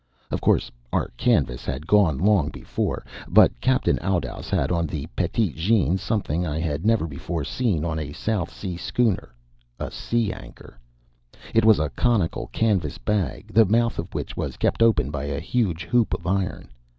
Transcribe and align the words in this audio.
Of 0.31 0.41
course, 0.41 0.71
our 0.91 1.09
canvas 1.09 1.63
had 1.63 1.85
gone 1.85 2.17
long 2.17 2.49
before. 2.49 3.05
But 3.27 3.51
Captain 3.61 3.99
Oudouse 4.01 4.49
had 4.49 4.71
on 4.71 4.87
the 4.87 5.05
Petite 5.15 5.55
Jeanne 5.55 5.99
something 5.99 6.43
I 6.43 6.57
had 6.59 6.87
never 6.87 7.05
before 7.05 7.43
seen 7.43 7.85
on 7.85 7.99
a 7.99 8.11
South 8.11 8.51
Sea 8.51 8.77
schooner 8.77 9.35
a 9.79 9.91
sea 9.91 10.33
anchor. 10.33 10.79
It 11.53 11.65
was 11.65 11.77
a 11.77 11.89
conical 11.91 12.47
canvas 12.47 12.97
bag, 12.97 13.53
the 13.53 13.63
mouth 13.65 13.99
of 13.99 14.11
which 14.15 14.35
was 14.35 14.57
kept 14.57 14.81
open 14.81 15.11
by 15.11 15.25
a 15.25 15.39
huge 15.39 15.87
loop 15.93 16.15
of 16.15 16.25
iron. 16.25 16.69